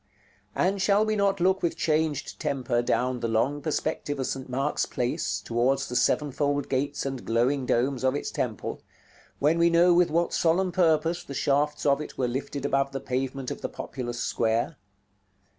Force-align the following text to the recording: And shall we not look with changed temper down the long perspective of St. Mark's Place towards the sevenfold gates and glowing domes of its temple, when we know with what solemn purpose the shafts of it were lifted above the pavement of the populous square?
And 0.55 0.81
shall 0.81 1.05
we 1.05 1.15
not 1.15 1.39
look 1.39 1.61
with 1.61 1.77
changed 1.77 2.39
temper 2.39 2.81
down 2.81 3.19
the 3.19 3.27
long 3.27 3.61
perspective 3.61 4.19
of 4.19 4.25
St. 4.25 4.49
Mark's 4.49 4.87
Place 4.87 5.39
towards 5.39 5.87
the 5.87 5.95
sevenfold 5.95 6.69
gates 6.69 7.05
and 7.05 7.23
glowing 7.23 7.67
domes 7.67 8.03
of 8.03 8.15
its 8.15 8.31
temple, 8.31 8.81
when 9.37 9.59
we 9.59 9.69
know 9.69 9.93
with 9.93 10.09
what 10.09 10.33
solemn 10.33 10.71
purpose 10.71 11.23
the 11.23 11.35
shafts 11.35 11.85
of 11.85 12.01
it 12.01 12.17
were 12.17 12.27
lifted 12.27 12.65
above 12.65 12.93
the 12.93 12.99
pavement 12.99 13.51
of 13.51 13.61
the 13.61 13.69
populous 13.69 14.19
square? 14.19 14.77